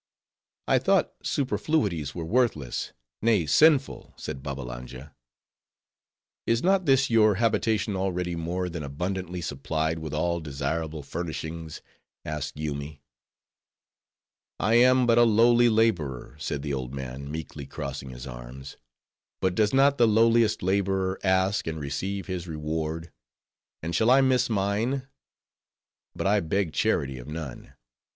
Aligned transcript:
"I 0.67 0.79
thought 0.79 1.13
superfluities 1.21 2.15
were 2.15 2.25
worthless; 2.25 2.91
nay, 3.21 3.45
sinful," 3.45 4.15
said 4.17 4.41
Babbalanja. 4.41 5.13
"Is 6.47 6.63
not 6.63 6.87
this 6.87 7.11
your 7.11 7.35
habitation 7.35 7.95
already 7.95 8.35
more 8.35 8.67
than 8.67 8.81
abundantly 8.81 9.41
supplied 9.41 9.99
with 9.99 10.11
all 10.11 10.39
desirable 10.39 11.03
furnishings?" 11.03 11.83
asked 12.25 12.57
Yoomy. 12.57 13.03
"I 14.59 14.73
am 14.73 15.05
but 15.05 15.19
a 15.19 15.23
lowly 15.23 15.69
laborer," 15.69 16.35
said 16.39 16.63
the 16.63 16.73
old 16.73 16.95
man, 16.95 17.29
meekly 17.31 17.67
crossing 17.67 18.09
his 18.09 18.25
arms, 18.25 18.77
"but 19.39 19.53
does 19.53 19.71
not 19.71 19.99
the 19.99 20.07
lowliest 20.07 20.63
laborer 20.63 21.19
ask 21.23 21.67
and 21.67 21.79
receive 21.79 22.25
his 22.25 22.47
reward? 22.47 23.11
and 23.83 23.95
shall 23.95 24.09
I 24.09 24.21
miss 24.21 24.49
mine?—But 24.49 26.25
I 26.25 26.39
beg 26.39 26.73
charity 26.73 27.19
of 27.19 27.27
none. 27.27 27.75